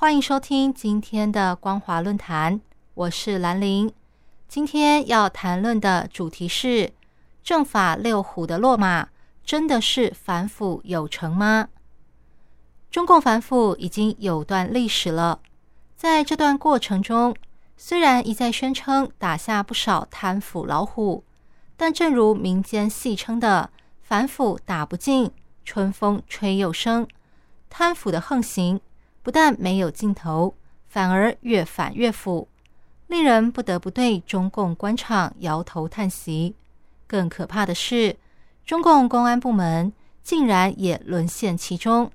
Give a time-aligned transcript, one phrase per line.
[0.00, 2.60] 欢迎收听今天的光华论坛，
[2.94, 3.92] 我是兰陵。
[4.46, 6.92] 今天要谈论的主题是：
[7.42, 9.08] 政法六虎的落马，
[9.44, 11.70] 真的是反腐有成吗？
[12.92, 15.40] 中共反腐已经有段历史了，
[15.96, 17.34] 在这段过程中，
[17.76, 21.24] 虽然一再宣称打下不少贪腐老虎，
[21.76, 23.70] 但正如民间戏称的
[24.00, 25.32] “反腐打不尽，
[25.64, 27.04] 春风吹又生”。
[27.68, 28.80] 贪腐的横行
[29.22, 30.54] 不但没有尽头，
[30.88, 32.48] 反而越反越腐，
[33.06, 36.54] 令人不得不对中共官场摇头叹息。
[37.06, 38.16] 更可怕的是，
[38.64, 42.10] 中共公安部门竟然也沦陷其中。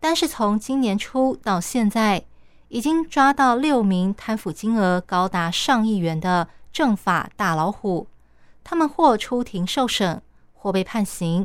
[0.00, 2.24] 单是从今年初到现在，
[2.68, 8.06] 已经抓到六名贪腐金额高达上亿元的政法大老虎，
[8.62, 10.22] 他们或出庭受审，
[10.54, 11.44] 或被判刑，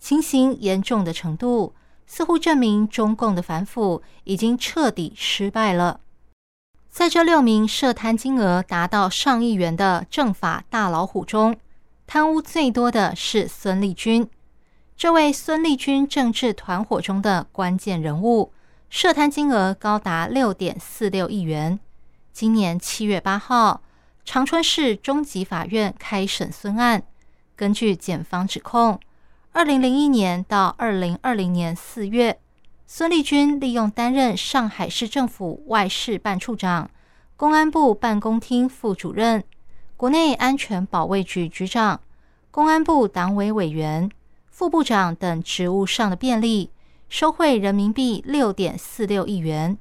[0.00, 1.74] 情形严重的程度。
[2.14, 6.00] 似乎证明中共的反腐已经彻底失败了。
[6.90, 11.56] 在这六名涉贪金额达到上亿元的政法大老虎中，
[12.06, 14.28] 贪污最多的是孙立军。
[14.94, 18.52] 这位孙立军政治团伙中的关键人物，
[18.90, 21.80] 涉贪金额高达六点四六亿元。
[22.30, 23.80] 今年七月八号，
[24.26, 27.04] 长春市中级法院开审孙案，
[27.56, 29.00] 根据检方指控。
[29.54, 32.40] 二零零一年到二零二零年四月，
[32.86, 36.90] 孙立军利用担任上海市政府外事办处长、
[37.36, 39.44] 公安部办公厅副主任、
[39.98, 42.00] 国内安全保卫局局长、
[42.50, 44.10] 公安部党委委员、
[44.50, 46.70] 副部长等职务上的便利，
[47.10, 49.76] 收贿人民币六点四六亿元。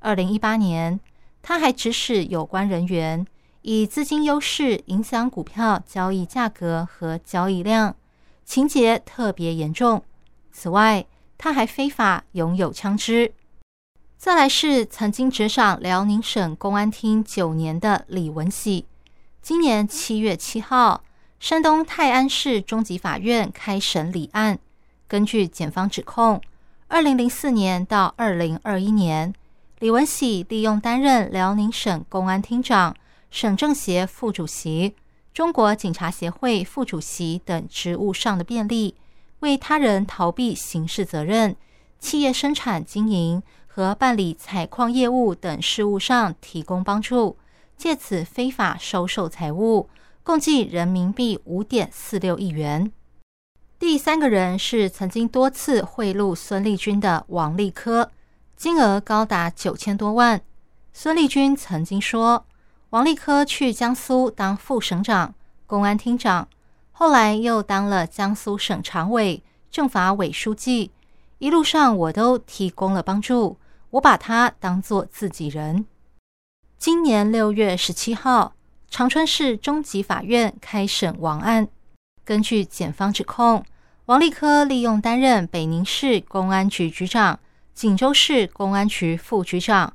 [0.00, 1.00] 二零一八年，
[1.40, 3.26] 他还指使有关人员
[3.62, 7.96] 以资金优势影响股票交易价格和交易量。
[8.46, 10.02] 情节特别严重。
[10.52, 11.04] 此外，
[11.36, 13.34] 他还非法拥有枪支。
[14.16, 18.86] 再来是曾经执掌辽宁省公安厅九年的李文喜。
[19.42, 21.02] 今年七月七号，
[21.38, 24.58] 山东泰安市中级法院开审理案。
[25.08, 26.40] 根据检方指控，
[26.86, 29.34] 二零零四年到二零二一年，
[29.80, 32.96] 李文喜利用担任辽宁省公安厅长、
[33.30, 34.94] 省政协副主席。
[35.36, 38.94] 中国警察协会副主席等职务上的便利，
[39.40, 41.54] 为他人逃避刑事责任、
[41.98, 47.36] 企业生产经营和办理采矿业务等事务上提供帮助，
[47.76, 49.90] 借此非法收受财物，
[50.22, 52.90] 共计人民币五点四六亿元。
[53.78, 58.10] 第三个人是曾经多次贿赂孙立军的王立科，
[58.56, 60.40] 金额高达九千多万。
[60.94, 62.46] 孙立军曾经说。
[62.96, 65.34] 王立科去江苏当副省长、
[65.66, 66.48] 公安厅长，
[66.92, 70.92] 后来又当了江苏省常委、政法委书记。
[71.36, 73.58] 一路上我都提供了帮助，
[73.90, 75.84] 我把他当做自己人。
[76.78, 78.54] 今年六月十七号，
[78.88, 81.68] 长春市中级法院开审王案。
[82.24, 83.62] 根据检方指控，
[84.06, 87.38] 王立科利用担任北宁市公安局局长、
[87.74, 89.92] 锦州市公安局副局长、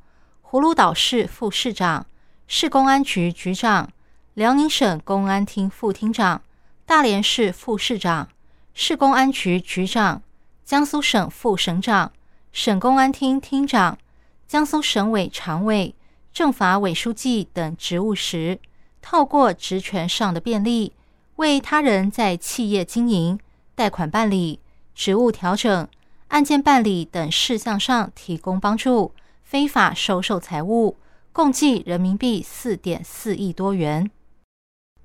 [0.48, 2.06] 葫芦岛市副市长。
[2.54, 3.90] 市公安局局长、
[4.34, 6.42] 辽宁省公安厅副厅长、
[6.86, 8.28] 大连市副市长、
[8.74, 10.22] 市公安局局长、
[10.66, 12.12] 江苏省副省长、
[12.52, 13.98] 省公安厅厅长、
[14.46, 15.96] 江苏省委常委、
[16.34, 18.60] 政法委书记等职务时，
[19.02, 20.92] 透过职权上的便利，
[21.38, 23.40] 为他人在企业经营、
[23.76, 24.60] 贷款办理、
[24.94, 25.88] 职务调整、
[26.28, 30.98] 案件办理等事项上提供帮助，非法收受财物。
[31.34, 34.12] 共计人民币四点四亿多元。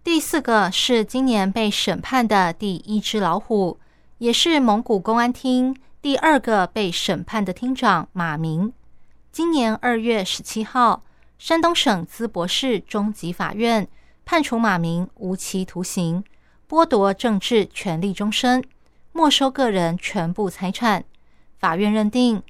[0.02, 3.78] 第四个是今年被审判的第一只老虎，
[4.18, 8.72] 也是蒙古公安厅第二个被审判的厅长马明。
[9.30, 11.04] 今年二月十七号，
[11.38, 13.86] 山东省淄博市中级法院
[14.24, 16.24] 判处马明无期徒刑，
[16.68, 18.64] 剥夺政治权利终身，
[19.12, 21.04] 没收个人全部财产。
[21.58, 22.42] 法院认定，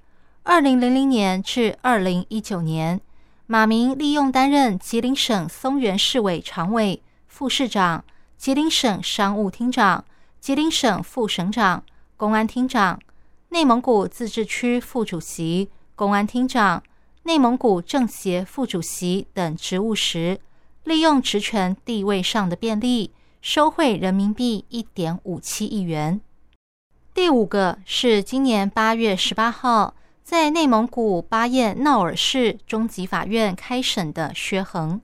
[0.44, 3.02] 二零零零年至二零一九年。
[3.48, 8.04] 马明利用担任吉林省松原市委常委、副市长、
[8.37, 10.04] 吉林省商务厅长、
[10.40, 11.84] 吉林省副省长、
[12.16, 12.98] 公安厅长、
[13.50, 16.82] 内蒙古自治区副主席、公安厅长、
[17.22, 20.40] 内蒙古政协副主席等职务时，
[20.82, 26.20] 利用职权地位上的便利，收贿人民币一点五七亿元。
[27.14, 29.94] 第五个是今年八月十八号，
[30.26, 35.00] 在内蒙古巴彦淖尔市中级法院开审的薛恒。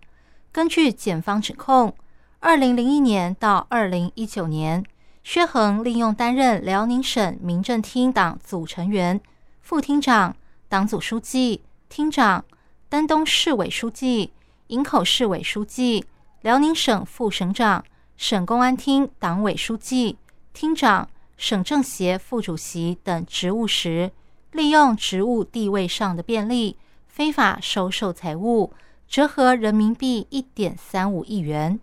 [0.51, 1.95] 根据检方指控，
[2.41, 4.85] 二零零一年到二零一九年，
[5.23, 9.21] 薛恒利用担任辽宁省民政厅党组成员、
[9.61, 10.35] 副厅长、
[10.69, 12.45] 党组书记、厅长、
[12.89, 14.33] 丹东市委书记、
[14.67, 16.05] 营口市委书记、
[16.41, 17.85] 辽宁省副省长、
[18.17, 20.19] 省公安厅党委书记、
[20.53, 21.09] 厅长。
[21.39, 24.13] 省政协副主席等职务时，
[24.53, 26.77] 利用职务地位上的便利，
[27.09, 28.73] 非法收受财物，
[29.09, 31.81] 折合人民币一点三五亿元。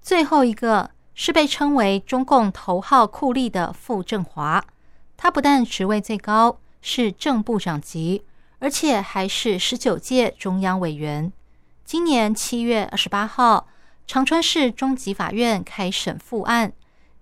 [0.00, 4.64] 最后一个是被称为中共头号酷吏的傅政华，
[5.16, 8.24] 他不但职位最高，是正部长级，
[8.60, 11.32] 而且还是十九届中央委员。
[11.84, 13.66] 今年七月二十八号，
[14.06, 16.72] 长春市中级法院开审复案，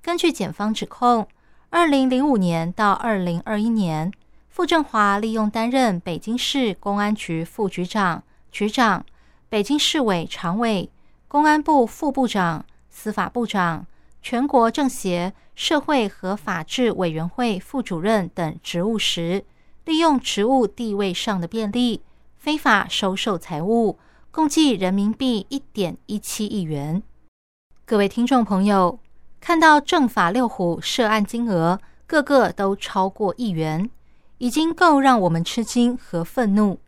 [0.03, 1.26] 根据检方指控。
[1.70, 4.11] 二零零五年到二零二一年，
[4.58, 9.06] 傅政华利用担任北京市公安局副局长、局长、
[9.49, 10.90] 北京市委常委、
[11.28, 13.87] 公安部副部长、司法部长、
[14.20, 19.44] 全国政协社会和法制委员会副主任等职务时，
[19.84, 22.02] 利用职务地位上的便利，
[22.37, 23.96] 非法收受财物，
[24.32, 27.00] 共计人民币一点一七亿元。
[27.84, 28.99] 各位听众朋友。
[29.40, 33.88] 看到政法六虎涉案金额个个都超过亿元，
[34.38, 36.81] 已经够让我们吃惊和愤怒。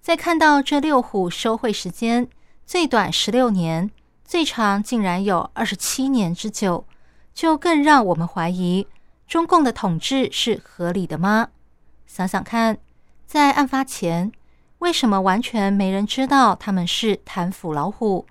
[0.00, 2.28] 再看到这六虎收贿时间
[2.66, 3.90] 最短十六年，
[4.24, 6.84] 最长竟然有二十七年之久，
[7.32, 8.86] 就更让我们怀疑
[9.28, 11.48] 中共的统治是合理的吗？
[12.06, 12.78] 想想看，
[13.26, 14.32] 在案发前，
[14.78, 18.26] 为什么完全没人知道他们是贪腐老虎？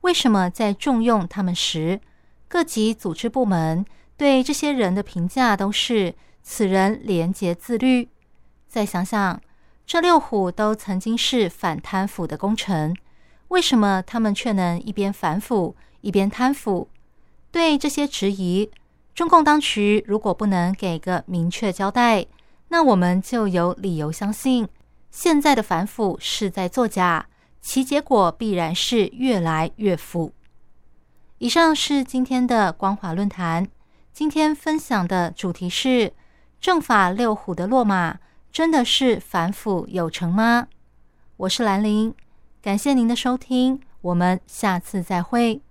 [0.00, 2.00] 为什么在重用他们时？
[2.48, 3.84] 各级组织部门
[4.16, 8.08] 对这些人的评价都是：此人廉洁自律。
[8.68, 9.40] 再想想，
[9.86, 12.94] 这六虎都曾经是反贪腐的功臣，
[13.48, 16.88] 为什么他们却能一边反腐一边贪腐？
[17.50, 18.70] 对这些质疑，
[19.14, 22.26] 中共当局如果不能给个明确交代，
[22.68, 24.68] 那我们就有理由相信，
[25.10, 27.26] 现在的反腐是在作假，
[27.60, 30.32] 其结果必然是越来越腐。
[31.38, 33.66] 以上是今天的光华论坛。
[34.12, 36.12] 今天分享的主题是：
[36.60, 38.18] 政法六虎的落马，
[38.52, 40.66] 真的是反腐有成吗？
[41.38, 42.14] 我是兰陵，
[42.60, 45.62] 感谢您的收听，我们下次再会。